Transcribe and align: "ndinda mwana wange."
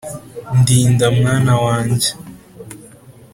"ndinda 0.59 1.05
mwana 1.17 1.53
wange." 1.65 2.09